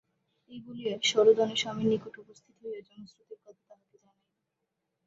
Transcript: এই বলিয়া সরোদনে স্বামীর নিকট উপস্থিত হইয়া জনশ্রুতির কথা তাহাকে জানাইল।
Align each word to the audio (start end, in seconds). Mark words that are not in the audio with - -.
এই 0.51 0.59
বলিয়া 0.65 0.93
সরোদনে 1.03 1.55
স্বামীর 1.61 1.87
নিকট 1.91 2.13
উপস্থিত 2.17 2.55
হইয়া 2.61 2.81
জনশ্রুতির 2.87 3.39
কথা 3.39 3.61
তাহাকে 3.61 3.95
জানাইল। 3.95 4.27